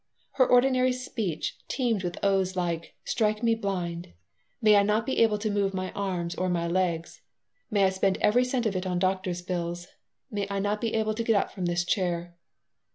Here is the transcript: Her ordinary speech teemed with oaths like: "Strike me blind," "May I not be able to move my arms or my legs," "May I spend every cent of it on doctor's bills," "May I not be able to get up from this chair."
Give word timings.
Her 0.31 0.47
ordinary 0.47 0.93
speech 0.93 1.59
teemed 1.67 2.01
with 2.03 2.17
oaths 2.23 2.55
like: 2.55 2.95
"Strike 3.05 3.43
me 3.43 3.53
blind," 3.53 4.13
"May 4.59 4.75
I 4.77 4.81
not 4.81 5.05
be 5.05 5.19
able 5.19 5.37
to 5.37 5.51
move 5.51 5.75
my 5.75 5.91
arms 5.91 6.33
or 6.33 6.49
my 6.49 6.65
legs," 6.67 7.21
"May 7.69 7.83
I 7.83 7.91
spend 7.91 8.17
every 8.17 8.43
cent 8.43 8.65
of 8.65 8.75
it 8.75 8.87
on 8.87 8.97
doctor's 8.97 9.43
bills," 9.43 9.89
"May 10.31 10.47
I 10.49 10.57
not 10.57 10.81
be 10.81 10.95
able 10.95 11.13
to 11.13 11.23
get 11.23 11.35
up 11.35 11.51
from 11.51 11.67
this 11.67 11.85
chair." 11.85 12.33